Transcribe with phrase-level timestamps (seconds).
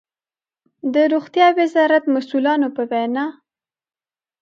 [0.93, 3.25] د روغتيا وزارت مسؤلانو په وينا